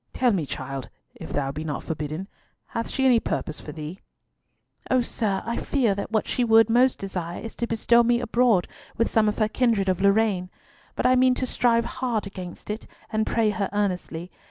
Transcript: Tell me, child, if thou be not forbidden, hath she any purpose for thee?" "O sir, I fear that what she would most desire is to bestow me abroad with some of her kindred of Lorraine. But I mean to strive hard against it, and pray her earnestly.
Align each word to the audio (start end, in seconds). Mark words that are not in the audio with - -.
Tell 0.13 0.31
me, 0.33 0.47
child, 0.47 0.89
if 1.13 1.31
thou 1.31 1.51
be 1.51 1.63
not 1.63 1.83
forbidden, 1.83 2.27
hath 2.69 2.89
she 2.89 3.05
any 3.05 3.19
purpose 3.19 3.59
for 3.61 3.71
thee?" 3.71 3.99
"O 4.89 5.01
sir, 5.01 5.43
I 5.45 5.57
fear 5.57 5.93
that 5.93 6.09
what 6.09 6.27
she 6.27 6.43
would 6.43 6.71
most 6.71 6.97
desire 6.97 7.39
is 7.39 7.53
to 7.57 7.67
bestow 7.67 8.01
me 8.01 8.19
abroad 8.19 8.67
with 8.97 9.11
some 9.11 9.29
of 9.29 9.37
her 9.37 9.47
kindred 9.47 9.89
of 9.89 10.01
Lorraine. 10.01 10.49
But 10.95 11.05
I 11.05 11.15
mean 11.15 11.35
to 11.35 11.45
strive 11.45 11.85
hard 11.85 12.25
against 12.25 12.71
it, 12.71 12.87
and 13.13 13.27
pray 13.27 13.51
her 13.51 13.69
earnestly. 13.71 14.31